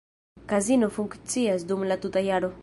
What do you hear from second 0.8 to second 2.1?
funkcias dum la